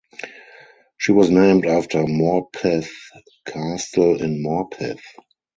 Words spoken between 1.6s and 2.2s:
after